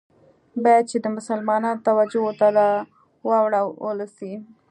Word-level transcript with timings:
باید 0.63 0.83
چي 0.91 0.97
د 1.01 1.05
مسلمانانو 1.17 1.83
توجه 1.87 2.19
ورته 2.23 2.45
راوړوله 3.53 4.07
سي. 4.17 4.31